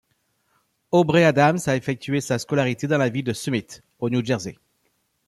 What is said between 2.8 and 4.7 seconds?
dans la ville de Summit au New Jersey.